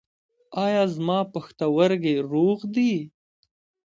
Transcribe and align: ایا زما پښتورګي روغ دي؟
ایا 0.65 0.83
زما 0.95 1.19
پښتورګي 1.33 2.15
روغ 2.31 2.59
دي؟ 2.75 2.93